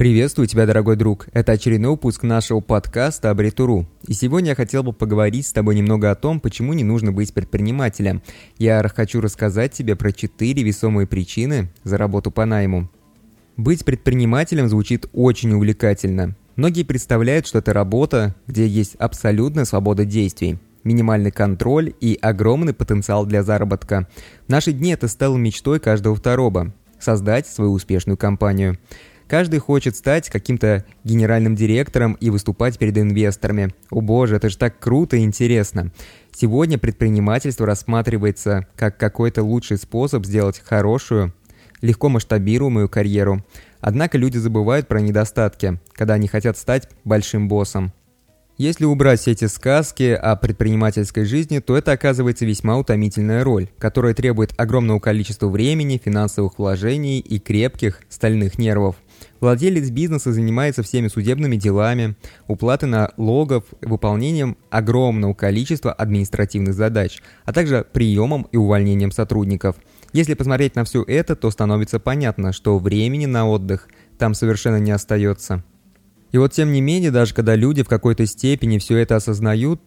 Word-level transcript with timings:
Приветствую 0.00 0.46
тебя, 0.46 0.64
дорогой 0.64 0.96
друг. 0.96 1.26
Это 1.34 1.52
очередной 1.52 1.90
выпуск 1.90 2.22
нашего 2.22 2.60
подкаста 2.60 3.28
Абритуру. 3.28 3.86
И 4.06 4.14
сегодня 4.14 4.48
я 4.48 4.54
хотел 4.54 4.82
бы 4.82 4.94
поговорить 4.94 5.46
с 5.46 5.52
тобой 5.52 5.74
немного 5.74 6.10
о 6.10 6.14
том, 6.14 6.40
почему 6.40 6.72
не 6.72 6.84
нужно 6.84 7.12
быть 7.12 7.34
предпринимателем. 7.34 8.22
Я 8.56 8.82
хочу 8.88 9.20
рассказать 9.20 9.72
тебе 9.72 9.96
про 9.96 10.10
четыре 10.12 10.62
весомые 10.62 11.06
причины 11.06 11.70
за 11.84 11.98
работу 11.98 12.30
по 12.30 12.46
найму. 12.46 12.88
Быть 13.58 13.84
предпринимателем 13.84 14.70
звучит 14.70 15.04
очень 15.12 15.52
увлекательно. 15.52 16.34
Многие 16.56 16.84
представляют, 16.84 17.46
что 17.46 17.58
это 17.58 17.74
работа, 17.74 18.34
где 18.46 18.66
есть 18.66 18.94
абсолютная 18.94 19.66
свобода 19.66 20.06
действий, 20.06 20.58
минимальный 20.82 21.30
контроль 21.30 21.92
и 22.00 22.18
огромный 22.22 22.72
потенциал 22.72 23.26
для 23.26 23.42
заработка. 23.42 24.08
В 24.46 24.48
наши 24.48 24.72
дни 24.72 24.92
это 24.92 25.08
стало 25.08 25.36
мечтой 25.36 25.78
каждого 25.78 26.16
второго– 26.16 26.72
создать 26.98 27.46
свою 27.46 27.72
успешную 27.72 28.16
компанию– 28.16 28.78
Каждый 29.30 29.60
хочет 29.60 29.94
стать 29.94 30.28
каким-то 30.28 30.84
генеральным 31.04 31.54
директором 31.54 32.14
и 32.14 32.30
выступать 32.30 32.78
перед 32.78 32.98
инвесторами. 32.98 33.72
О 33.88 34.00
боже, 34.00 34.34
это 34.34 34.48
же 34.48 34.58
так 34.58 34.80
круто 34.80 35.16
и 35.16 35.20
интересно. 35.22 35.92
Сегодня 36.32 36.78
предпринимательство 36.78 37.64
рассматривается 37.64 38.66
как 38.74 38.98
какой-то 38.98 39.44
лучший 39.44 39.76
способ 39.76 40.26
сделать 40.26 40.58
хорошую, 40.58 41.32
легко 41.80 42.08
масштабируемую 42.08 42.88
карьеру. 42.88 43.44
Однако 43.80 44.18
люди 44.18 44.36
забывают 44.36 44.88
про 44.88 45.00
недостатки, 45.00 45.78
когда 45.92 46.14
они 46.14 46.26
хотят 46.26 46.58
стать 46.58 46.88
большим 47.04 47.46
боссом. 47.46 47.92
Если 48.58 48.84
убрать 48.84 49.20
все 49.20 49.30
эти 49.30 49.44
сказки 49.44 50.10
о 50.12 50.34
предпринимательской 50.34 51.24
жизни, 51.24 51.60
то 51.60 51.76
это 51.76 51.92
оказывается 51.92 52.44
весьма 52.44 52.78
утомительная 52.78 53.44
роль, 53.44 53.68
которая 53.78 54.12
требует 54.12 54.52
огромного 54.58 54.98
количества 54.98 55.46
времени, 55.48 56.02
финансовых 56.04 56.58
вложений 56.58 57.20
и 57.20 57.38
крепких 57.38 58.00
стальных 58.08 58.58
нервов– 58.58 58.96
Владелец 59.40 59.90
бизнеса 59.90 60.32
занимается 60.32 60.82
всеми 60.82 61.08
судебными 61.08 61.56
делами, 61.56 62.16
уплатой 62.46 62.88
налогов, 62.88 63.64
выполнением 63.80 64.56
огромного 64.70 65.34
количества 65.34 65.92
административных 65.92 66.74
задач, 66.74 67.22
а 67.44 67.52
также 67.52 67.86
приемом 67.92 68.46
и 68.52 68.56
увольнением 68.56 69.12
сотрудников. 69.12 69.76
Если 70.12 70.34
посмотреть 70.34 70.74
на 70.74 70.84
все 70.84 71.02
это, 71.02 71.36
то 71.36 71.50
становится 71.50 72.00
понятно, 72.00 72.52
что 72.52 72.78
времени 72.78 73.26
на 73.26 73.48
отдых 73.48 73.88
там 74.18 74.34
совершенно 74.34 74.78
не 74.78 74.90
остается. 74.90 75.62
И 76.32 76.38
вот 76.38 76.52
тем 76.52 76.72
не 76.72 76.80
менее, 76.80 77.10
даже 77.10 77.34
когда 77.34 77.54
люди 77.54 77.82
в 77.82 77.88
какой-то 77.88 78.26
степени 78.26 78.78
все 78.78 78.98
это 78.98 79.16
осознают, 79.16 79.80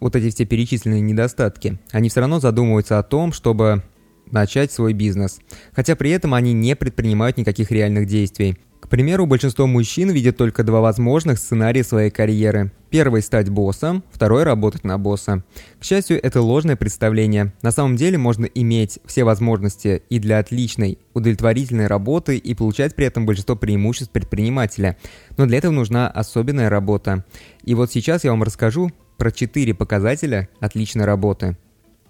вот 0.00 0.14
эти 0.16 0.34
все 0.34 0.44
перечисленные 0.44 1.00
недостатки, 1.00 1.78
они 1.90 2.08
все 2.08 2.20
равно 2.20 2.40
задумываются 2.40 2.98
о 2.98 3.02
том, 3.02 3.32
чтобы 3.32 3.82
начать 4.30 4.72
свой 4.72 4.92
бизнес. 4.92 5.38
Хотя 5.72 5.96
при 5.96 6.10
этом 6.10 6.34
они 6.34 6.52
не 6.52 6.76
предпринимают 6.76 7.38
никаких 7.38 7.70
реальных 7.70 8.06
действий. 8.06 8.58
К 8.80 8.88
примеру, 8.88 9.26
большинство 9.26 9.66
мужчин 9.66 10.10
видят 10.10 10.36
только 10.36 10.62
два 10.62 10.80
возможных 10.80 11.38
сценария 11.38 11.82
своей 11.82 12.10
карьеры. 12.10 12.70
Первый– 12.90 13.22
стать 13.22 13.48
боссом, 13.48 14.04
второй– 14.12 14.42
работать 14.44 14.84
на 14.84 14.96
босса. 14.96 15.42
К 15.80 15.84
счастью, 15.84 16.24
это 16.24 16.40
ложное 16.40 16.76
представление. 16.76 17.52
На 17.62 17.72
самом 17.72 17.96
деле 17.96 18.16
можно 18.16 18.44
иметь 18.44 19.00
все 19.04 19.24
возможности 19.24 20.02
и 20.08 20.18
для 20.18 20.38
отличной, 20.38 20.98
удовлетворительной 21.14 21.88
работы 21.88 22.36
и 22.36 22.54
получать 22.54 22.94
при 22.94 23.06
этом 23.06 23.26
большинство 23.26 23.56
преимуществ 23.56 24.12
предпринимателя. 24.12 24.96
Но 25.36 25.46
для 25.46 25.58
этого 25.58 25.72
нужна 25.72 26.08
особенная 26.08 26.70
работа. 26.70 27.24
И 27.64 27.74
вот 27.74 27.90
сейчас 27.90 28.24
я 28.24 28.30
вам 28.30 28.44
расскажу 28.44 28.92
про 29.16 29.32
четыре 29.32 29.74
показателя 29.74 30.48
отличной 30.60 31.06
работы. 31.06 31.56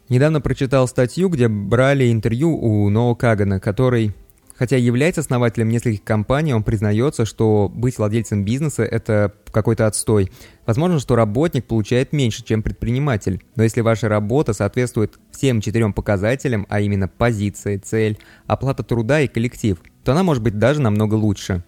Недавно 0.09 0.41
прочитал 0.41 0.87
статью, 0.87 1.29
где 1.29 1.49
брали 1.49 2.13
интервью 2.13 2.57
у 2.57 2.89
Ноа 2.91 3.15
Кагана, 3.15 3.59
который 3.59 4.15
Хотя 4.59 4.77
является 4.77 5.21
основателем 5.21 5.69
нескольких 5.69 6.03
компаний, 6.03 6.55
он 6.55 6.63
признается, 6.63 7.27
что 7.27 7.71
быть 7.73 7.99
владельцем 7.99 8.45
бизнеса– 8.45 8.83
это 8.85 9.35
какой-то 9.51 9.87
отстой. 9.87 10.31
Возможно, 10.65 10.99
что 10.99 11.15
работник 11.15 11.67
получает 11.67 12.13
меньше, 12.13 12.43
чем 12.43 12.63
предприниматель. 12.63 13.43
Но 13.55 13.63
если 13.63 13.83
ваша 13.83 14.09
работа 14.09 14.55
соответствует 14.55 15.19
всем 15.31 15.61
четырем 15.61 15.93
показателям, 15.93 16.67
а 16.71 16.81
именно 16.81 17.07
позиция, 17.07 17.79
цель, 17.79 18.19
оплата 18.47 18.83
труда 18.83 19.21
и 19.21 19.29
коллектив, 19.29 19.79
то 20.05 20.13
она 20.13 20.23
может 20.23 20.43
быть 20.43 20.59
даже 20.59 20.81
намного 20.81 21.15
лучше. 21.15 21.63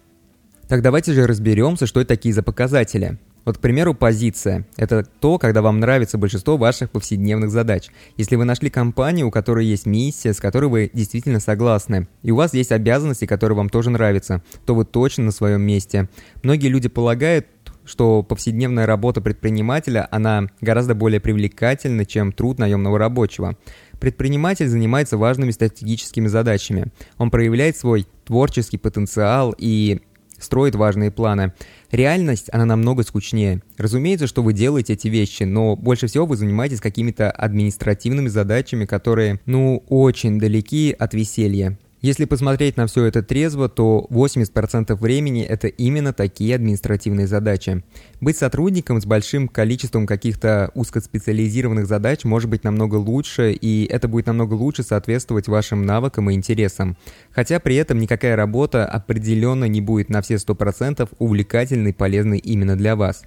Так 0.67 0.81
давайте 0.81 1.13
же 1.13 1.27
разберемся, 1.27 1.85
что 1.85 1.99
это 1.99 2.09
такие 2.09 2.33
за 2.33 2.43
показатели. 2.43 3.17
Вот, 3.49 3.57
к 3.57 3.61
примеру, 3.61 3.95
позиция– 3.95 4.67
это 4.77 5.03
то, 5.03 5.39
когда 5.39 5.63
вам 5.63 5.79
нравится 5.79 6.19
большинство 6.19 6.55
ваших 6.55 6.91
повседневных 6.91 7.49
задач. 7.49 7.89
Если 8.15 8.35
вы 8.35 8.45
нашли 8.45 8.69
компанию, 8.69 9.25
у 9.25 9.31
которой 9.31 9.65
есть 9.65 9.87
миссия, 9.87 10.35
с 10.35 10.39
которой 10.39 10.67
вы 10.67 10.91
действительно 10.93 11.39
согласны, 11.39 12.07
и 12.21 12.29
у 12.29 12.35
вас 12.35 12.53
есть 12.53 12.71
обязанности, 12.71 13.25
которые 13.25 13.57
вам 13.57 13.69
тоже 13.69 13.89
нравятся, 13.89 14.43
то 14.67 14.75
вы 14.75 14.85
точно 14.85 15.23
на 15.23 15.31
своем 15.31 15.63
месте. 15.63 16.09
Многие 16.43 16.67
люди 16.67 16.89
полагают, 16.89 17.47
что 17.85 18.21
повседневная 18.21 18.85
работа 18.85 19.19
предпринимателя, 19.19 20.07
она 20.11 20.43
гораздо 20.61 20.93
более 20.93 21.19
привлекательна, 21.19 22.05
чем 22.05 22.31
труд 22.31 22.59
наемного 22.59 22.99
рабочего. 22.99 23.57
Предприниматель 23.99 24.67
занимается 24.67 25.17
важными 25.17 25.49
стратегическими 25.49 26.27
задачами. 26.27 26.91
Он 27.17 27.31
проявляет 27.31 27.77
свой 27.77 28.05
творческий 28.25 28.77
потенциал 28.77 29.55
и 29.57 30.01
строит 30.39 30.75
важные 30.75 31.11
планы. 31.11 31.53
Реальность, 31.91 32.49
она 32.51 32.65
намного 32.65 33.03
скучнее. 33.03 33.61
Разумеется, 33.77 34.27
что 34.27 34.43
вы 34.43 34.53
делаете 34.53 34.93
эти 34.93 35.07
вещи, 35.07 35.43
но 35.43 35.75
больше 35.75 36.07
всего 36.07 36.25
вы 36.25 36.35
занимаетесь 36.35 36.81
какими-то 36.81 37.31
административными 37.31 38.27
задачами, 38.27 38.85
которые, 38.85 39.39
ну, 39.45 39.83
очень 39.89 40.39
далеки 40.39 40.95
от 40.97 41.13
веселья. 41.13 41.77
Если 42.01 42.23
посмотреть 42.23 42.77
на 42.77 42.87
все 42.87 43.05
это 43.05 43.21
трезво, 43.21 43.67
то 43.67 44.07
80% 44.09 44.95
времени 44.95 45.43
это 45.43 45.67
именно 45.67 46.13
такие 46.13 46.55
административные 46.55 47.27
задачи. 47.27 47.83
Быть 48.21 48.37
сотрудником 48.37 49.01
с 49.01 49.05
большим 49.05 49.49
количеством 49.49 50.07
каких-то 50.07 50.71
узкоспециализированных 50.75 51.87
задач 51.87 52.23
может 52.23 52.49
быть 52.49 52.63
намного 52.63 52.95
лучше, 52.95 53.51
и 53.51 53.85
это 53.85 54.07
будет 54.07 54.27
намного 54.27 54.53
лучше 54.53 54.83
соответствовать 54.83 55.49
вашим 55.49 55.85
навыкам 55.85 56.29
и 56.29 56.35
интересам. 56.35 56.95
Хотя 57.31 57.59
при 57.59 57.75
этом 57.75 57.99
никакая 57.99 58.37
работа 58.37 58.85
определенно 58.85 59.65
не 59.65 59.81
будет 59.81 60.09
на 60.09 60.21
все 60.21 60.35
100% 60.35 61.09
увлекательной 61.19 61.91
и 61.91 61.93
полезной 61.93 62.37
именно 62.37 62.77
для 62.77 62.95
вас. 62.95 63.23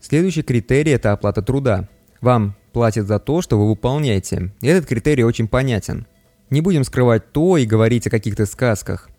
Следующий 0.00 0.42
критерий– 0.42 0.90
это 0.92 1.12
оплата 1.12 1.40
труда. 1.40 1.88
Вам 2.20 2.56
платят 2.72 3.06
за 3.06 3.20
то, 3.20 3.42
что 3.42 3.58
вы 3.58 3.68
выполняете. 3.68 4.52
Этот 4.60 4.86
критерий 4.86 5.22
очень 5.22 5.46
понятен. 5.46 6.06
Не 6.50 6.60
будем 6.60 6.84
скрывать 6.84 7.32
то 7.32 7.56
и 7.56 7.66
говорить 7.66 8.06
о 8.06 8.10
каких-то 8.10 8.46
сказках. 8.46 9.10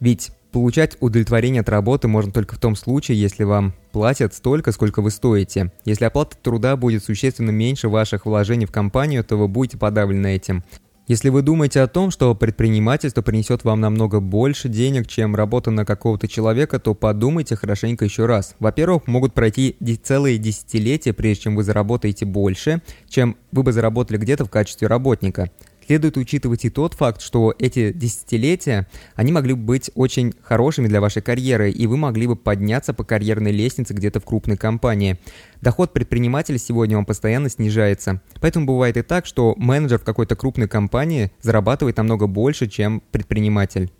Ведь 0.00 0.32
получать 0.52 0.96
удовлетворение 1.00 1.62
от 1.62 1.68
работы 1.68 2.08
можно 2.08 2.30
только 2.30 2.56
в 2.56 2.58
том 2.58 2.76
случае, 2.76 3.20
если 3.20 3.44
вам 3.44 3.74
платят 3.90 4.34
столько, 4.34 4.70
сколько 4.70 5.00
вы 5.02 5.10
стоите. 5.10 5.72
Если 5.84 6.04
оплата 6.04 6.36
труда 6.40 6.76
будет 6.76 7.02
существенно 7.02 7.50
меньше 7.50 7.88
ваших 7.88 8.26
вложений 8.26 8.66
в 8.66 8.72
компанию, 8.72 9.24
то 9.24 9.36
вы 9.36 9.48
будете 9.48 9.78
подавлены 9.78 10.28
этим. 10.28 10.62
Если 11.06 11.28
вы 11.28 11.42
думаете 11.42 11.82
о 11.82 11.86
том, 11.86 12.10
что 12.10 12.34
предпринимательство 12.34 13.20
принесет 13.20 13.62
вам 13.62 13.78
намного 13.80 14.20
больше 14.20 14.70
денег, 14.70 15.06
чем 15.06 15.36
работа 15.36 15.70
на 15.70 15.84
какого-то 15.84 16.28
человека, 16.28 16.78
то 16.78 16.94
подумайте 16.94 17.56
хорошенько 17.56 18.06
еще 18.06 18.24
раз. 18.24 18.54
Во-первых, 18.58 19.06
могут 19.06 19.34
пройти 19.34 19.76
целые 20.02 20.38
десятилетия, 20.38 21.12
прежде 21.12 21.44
чем 21.44 21.56
вы 21.56 21.62
заработаете 21.62 22.24
больше, 22.24 22.80
чем 23.06 23.36
вы 23.52 23.62
бы 23.62 23.72
заработали 23.72 24.16
где-то 24.16 24.46
в 24.46 24.50
качестве 24.50 24.88
работника. 24.88 25.50
Следует 25.86 26.16
учитывать 26.16 26.64
и 26.64 26.70
тот 26.70 26.94
факт, 26.94 27.20
что 27.20 27.54
эти 27.58 27.92
десятилетия, 27.92 28.88
они 29.16 29.32
могли 29.32 29.52
бы 29.52 29.62
быть 29.62 29.90
очень 29.94 30.32
хорошими 30.42 30.88
для 30.88 31.00
вашей 31.00 31.20
карьеры, 31.20 31.70
и 31.70 31.86
вы 31.86 31.98
могли 31.98 32.26
бы 32.26 32.36
подняться 32.36 32.94
по 32.94 33.04
карьерной 33.04 33.52
лестнице 33.52 33.92
где-то 33.92 34.20
в 34.20 34.24
крупной 34.24 34.56
компании. 34.56 35.18
Доход 35.60 35.92
предпринимателя 35.92 36.56
сегодня 36.56 36.96
он 36.96 37.04
постоянно 37.04 37.50
снижается. 37.50 38.22
Поэтому 38.40 38.66
бывает 38.66 38.96
и 38.96 39.02
так, 39.02 39.26
что 39.26 39.54
менеджер 39.58 39.98
в 39.98 40.04
какой-то 40.04 40.36
крупной 40.36 40.68
компании 40.68 41.32
зарабатывает 41.42 41.98
намного 41.98 42.26
больше, 42.26 42.66
чем 42.66 43.02
предприниматель. 43.10 43.90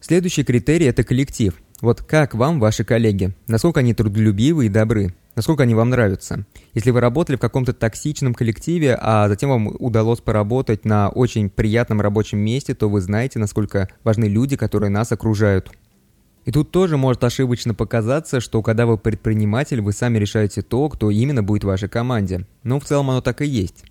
Следующий 0.00 0.44
критерий– 0.44 0.86
это 0.86 1.02
коллектив. 1.02 1.54
Вот 1.80 2.00
как 2.02 2.34
вам 2.34 2.60
ваши 2.60 2.84
коллеги? 2.84 3.34
Насколько 3.48 3.80
они 3.80 3.92
трудолюбивы 3.92 4.66
и 4.66 4.68
добры? 4.68 5.14
Насколько 5.36 5.64
они 5.64 5.74
вам 5.74 5.90
нравятся? 5.90 6.44
Если 6.74 6.90
вы 6.90 7.00
работали 7.00 7.36
в 7.36 7.40
каком-то 7.40 7.72
токсичном 7.72 8.34
коллективе, 8.34 8.96
а 9.00 9.28
затем 9.28 9.50
вам 9.50 9.74
удалось 9.78 10.20
поработать 10.20 10.84
на 10.84 11.08
очень 11.08 11.50
приятном 11.50 12.00
рабочем 12.00 12.38
месте, 12.38 12.74
то 12.74 12.88
вы 12.88 13.00
знаете, 13.00 13.38
насколько 13.38 13.88
важны 14.04 14.26
люди, 14.26 14.56
которые 14.56 14.90
нас 14.90 15.10
окружают. 15.10 15.70
И 16.44 16.52
тут 16.52 16.70
тоже 16.70 16.96
может 16.96 17.24
ошибочно 17.24 17.74
показаться, 17.74 18.40
что 18.40 18.62
когда 18.62 18.86
вы 18.86 18.98
предприниматель, 18.98 19.80
вы 19.80 19.92
сами 19.92 20.18
решаете 20.18 20.62
то, 20.62 20.88
кто 20.88 21.10
именно 21.10 21.42
будет 21.42 21.64
в 21.64 21.68
вашей 21.68 21.88
команде. 21.88 22.46
Но 22.62 22.78
в 22.78 22.84
целом 22.84 23.10
оно 23.10 23.20
так 23.20 23.40
и 23.40 23.46
есть. 23.46 23.84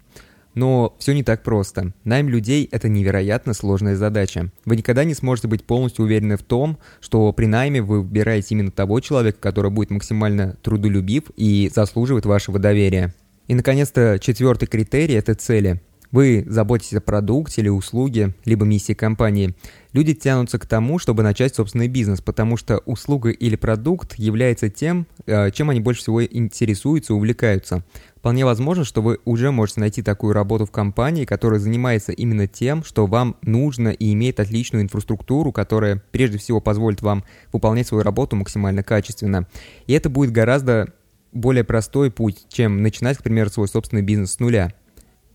Но 0.56 0.96
все 1.00 1.14
не 1.14 1.24
так 1.24 1.44
просто. 1.44 1.94
Найм 2.04 2.30
людей– 2.30 2.68
это 2.72 2.88
невероятно 2.90 3.54
сложная 3.54 3.96
задача. 3.96 4.52
Вы 4.66 4.76
никогда 4.76 5.04
не 5.04 5.14
сможете 5.14 5.48
быть 5.48 5.64
полностью 5.64 6.06
уверены 6.06 6.38
в 6.38 6.44
том, 6.44 6.78
что 7.00 7.32
при 7.34 7.46
найме 7.46 7.82
вы 7.82 8.02
выбираете 8.02 8.56
именно 8.56 8.72
того 8.72 9.00
человека, 9.00 9.40
который 9.40 9.72
будет 9.72 9.90
максимально 9.90 10.56
трудолюбив 10.62 11.24
и 11.36 11.72
заслуживает 11.74 12.26
вашего 12.26 12.60
доверия. 12.60 13.14
И, 13.48 13.56
наконец-то, 13.56 14.20
четвертый 14.20 14.68
критерий– 14.68 15.14
это 15.16 15.36
цели. 15.36 15.82
Вы 16.14 16.46
заботитесь 16.48 16.94
о 16.94 17.02
продукте 17.02 17.62
или 17.62 17.70
услуге, 17.70 18.36
либо 18.46 18.66
миссии 18.66 18.94
компании. 18.94 19.56
Люди 19.94 20.14
тянутся 20.14 20.60
к 20.60 20.68
тому, 20.68 21.00
чтобы 21.00 21.24
начать 21.24 21.56
собственный 21.56 21.88
бизнес, 21.88 22.22
потому 22.22 22.56
что 22.56 22.78
услуга 22.86 23.32
или 23.32 23.56
продукт 23.56 24.14
является 24.20 24.70
тем, 24.70 25.08
э, 25.26 25.50
чем 25.50 25.72
они 25.72 25.80
больше 25.80 26.02
всего 26.02 26.24
интересуются 26.24 27.14
и 27.14 27.16
увлекаются. 27.16 27.84
Вполне 28.24 28.46
возможно, 28.46 28.86
что 28.86 29.02
вы 29.02 29.20
уже 29.26 29.52
можете 29.52 29.82
найти 29.82 30.02
такую 30.02 30.32
работу 30.32 30.66
в 30.66 30.72
компании, 30.72 31.26
которая 31.26 31.60
занимается 31.60 32.14
именно 32.14 32.48
тем, 32.48 32.82
что 32.82 33.06
вам 33.06 33.36
нужно 33.42 33.90
и 33.90 34.14
имеет 34.14 34.40
отличную 34.40 34.82
инфраструктуру, 34.82 35.52
которая 35.52 36.02
прежде 36.12 36.38
всего 36.38 36.62
позволит 36.62 37.02
вам 37.02 37.26
выполнять 37.52 37.86
свою 37.86 38.02
работу 38.02 38.38
максимально 38.38 38.82
качественно. 38.82 39.46
И 39.88 39.92
это 39.92 40.10
будет 40.10 40.32
гораздо 40.32 40.94
более 41.34 41.66
простой 41.66 42.12
путь, 42.12 42.46
чем 42.48 42.82
начинать, 42.82 43.18
к 43.18 43.24
примеру, 43.24 43.50
свой 43.50 43.68
собственный 43.68 44.04
бизнес 44.04 44.32
с 44.32 44.40
нуля. 44.40 44.72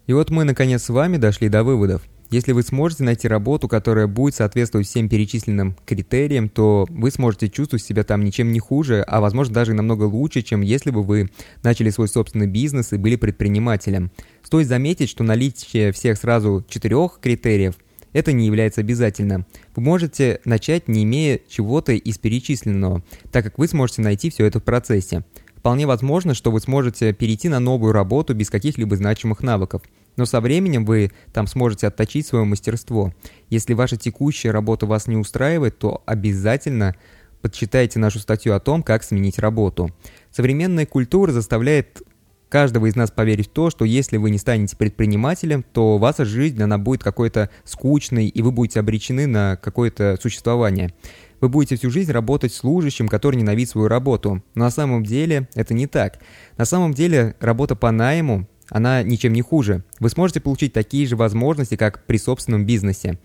И 0.07 0.15
вот 0.15 0.31
мы, 0.31 0.45
наконец, 0.45 0.85
с 0.85 0.89
вами 0.89 1.19
дошли 1.19 1.51
до 1.51 1.65
выводов. 1.65 2.01
Если 2.31 2.53
вы 2.53 2.63
сможете 2.63 3.05
найти 3.05 3.27
работу, 3.27 3.69
которая 3.69 4.07
будет 4.07 4.35
соответствовать 4.35 4.87
всем 4.87 5.09
перечисленным 5.09 5.77
критериям, 5.87 6.51
то 6.51 6.87
вы 6.91 7.11
сможете 7.11 7.49
чувствовать 7.49 7.83
себя 7.83 8.05
там 8.05 8.23
ничем 8.23 8.53
не 8.53 8.61
хуже, 8.61 9.03
а 9.07 9.21
возможно 9.21 9.55
даже 9.55 9.73
намного 9.73 10.05
лучше, 10.05 10.43
чем 10.43 10.61
если 10.61 10.91
бы 10.91 11.03
вы 11.03 11.31
начали 11.63 11.89
свой 11.89 12.09
собственный 12.09 12.47
бизнес 12.47 12.93
и 12.93 12.99
были 12.99 13.17
предпринимателем. 13.17 14.11
Стоит 14.43 14.67
заметить, 14.67 15.09
что 15.09 15.25
наличие 15.25 15.93
всех 15.93 16.19
сразу 16.19 16.65
четырех 16.69 17.19
критериев– 17.23 17.77
это 18.13 18.33
не 18.33 18.47
является 18.47 18.81
обязательным. 18.81 19.47
Вы 19.77 19.83
можете 19.83 20.41
начать, 20.45 20.89
не 20.89 21.05
имея 21.05 21.41
чего-то 21.49 21.93
из 21.93 22.19
перечисленного, 22.19 23.03
так 23.31 23.45
как 23.45 23.59
вы 23.59 23.69
сможете 23.69 24.03
найти 24.03 24.31
все 24.31 24.47
это 24.47 24.61
в 24.61 24.65
процессе. 24.65 25.25
Вполне 25.59 25.87
возможно, 25.87 26.35
что 26.35 26.51
вы 26.51 26.61
сможете 26.61 27.13
перейти 27.13 27.49
на 27.49 27.61
новую 27.61 27.93
работу 27.93 28.35
без 28.35 28.51
каких-либо 28.51 28.97
значимых 28.97 29.43
навыков– 29.43 29.83
но 30.19 30.27
со 30.27 30.41
временем 30.41 30.85
вы 30.85 31.13
там 31.33 31.47
сможете 31.47 31.87
отточить 31.87 32.27
свое 32.27 32.45
мастерство. 32.45 33.15
Если 33.51 33.73
ваша 33.73 33.97
текущая 33.97 34.51
работа 34.51 34.85
вас 34.85 35.07
не 35.07 35.17
устраивает, 35.17 35.79
то 35.79 36.03
обязательно 36.07 36.97
подчитайте 37.41 38.01
нашу 38.01 38.19
статью 38.19 38.55
о 38.55 38.59
том, 38.59 38.83
как 38.83 39.05
сменить 39.05 39.39
работу. 39.39 39.95
Современная 40.33 40.87
культура 40.87 41.31
заставляет 41.31 42.03
каждого 42.49 42.87
из 42.87 42.97
нас 42.97 43.11
поверить 43.11 43.49
в 43.49 43.53
то, 43.53 43.71
что 43.71 43.85
если 43.85 44.17
вы 44.17 44.31
не 44.31 44.39
станете 44.39 44.77
предпринимателем, 44.77 45.65
то 45.73 45.99
ваша 45.99 46.25
жизнь, 46.25 46.63
она 46.63 46.79
будет 46.79 47.03
какой-то 47.03 47.51
скучной, 47.65 48.29
и 48.29 48.43
вы 48.43 48.51
будете 48.51 48.81
обречены 48.81 49.27
на 49.27 49.57
какое-то 49.57 50.19
существование. 50.21 50.93
Вы 51.41 51.49
будете 51.49 51.77
всю 51.77 51.91
жизнь 51.91 52.11
работать 52.11 52.53
служащим, 52.53 53.09
который 53.09 53.37
ненавидит 53.37 53.71
свою 53.71 53.89
работу. 53.89 54.43
Но 54.55 54.65
на 54.65 54.71
самом 54.71 55.05
деле 55.05 55.49
это 55.55 55.73
не 55.73 55.87
так. 55.87 56.19
На 56.57 56.65
самом 56.65 56.95
деле 56.95 57.37
работа 57.41 57.77
по 57.77 57.91
найму 57.91 58.49
она 58.71 59.03
ничем 59.03 59.33
не 59.33 59.43
хуже. 59.43 59.85
Вы 60.01 60.11
сможете 60.11 60.41
получить 60.41 60.73
такие 60.73 61.07
же 61.07 61.17
возможности, 61.17 61.77
как 61.77 62.05
при 62.07 62.19
собственном 62.19 62.67
бизнесе. 62.67 63.19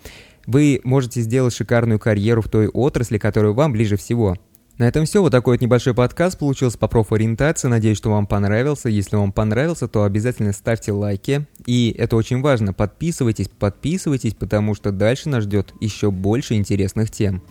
Вы 0.46 0.82
можете 0.84 1.22
сделать 1.22 1.54
шикарную 1.54 2.00
карьеру 2.00 2.42
в 2.42 2.50
той 2.50 2.68
отрасли, 2.68 3.18
которая 3.18 3.54
вам 3.54 3.72
ближе 3.72 3.98
всего. 3.98 4.38
На 4.78 4.86
этом 4.88 5.06
все. 5.06 5.22
Вот 5.22 5.32
такой 5.32 5.56
вот 5.56 5.62
небольшой 5.62 5.94
подкаст 5.94 6.40
получился 6.40 6.78
по 6.78 6.88
профориентации. 6.88 7.68
Надеюсь, 7.68 7.98
что 7.98 8.10
вам 8.10 8.26
понравился. 8.26 8.90
Если 8.90 9.16
вам 9.16 9.32
понравился, 9.32 9.88
то 9.88 10.04
обязательно 10.04 10.52
ставьте 10.52 10.92
лайки. 10.92 11.46
И 11.68 11.96
это 11.98 12.16
очень 12.16 12.42
важно. 12.42 12.74
Подписывайтесь, 12.74 13.48
подписывайтесь, 13.48 14.34
потому 14.34 14.74
что 14.74 14.92
дальше 14.92 15.30
нас 15.30 15.44
ждет 15.44 15.74
еще 15.80 16.10
больше 16.10 16.56
интересных 16.56 17.12
тем. 17.12 17.42